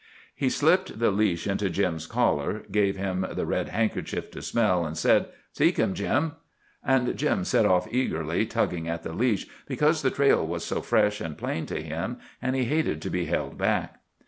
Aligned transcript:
He 0.33 0.49
slipped 0.49 0.97
the 0.97 1.11
leash 1.11 1.45
into 1.45 1.69
Jim's 1.69 2.07
collar, 2.07 2.63
gave 2.71 2.97
him 2.97 3.23
the 3.33 3.45
red 3.45 3.69
handkerchief 3.69 4.31
to 4.31 4.41
smell, 4.41 4.83
and 4.83 4.97
said, 4.97 5.27
"Seek 5.53 5.77
him, 5.77 5.93
Jim." 5.93 6.37
And 6.83 7.15
Jim 7.15 7.43
set 7.45 7.67
off 7.67 7.87
eagerly, 7.93 8.47
tugging 8.47 8.87
at 8.87 9.03
the 9.03 9.13
leash, 9.13 9.45
because 9.67 10.01
the 10.01 10.09
trail 10.09 10.43
was 10.43 10.65
so 10.65 10.81
fresh 10.81 11.21
and 11.21 11.37
plain 11.37 11.67
to 11.67 11.79
him, 11.83 12.17
and 12.41 12.55
he 12.55 12.63
hated 12.63 12.99
to 13.03 13.11
be 13.11 13.25
held 13.25 13.59
back. 13.59 13.99